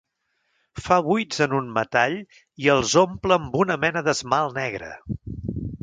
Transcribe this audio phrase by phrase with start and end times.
[0.85, 2.17] Fa buits en un metall
[2.65, 4.91] i els omple amb una mena d'esmalt negre.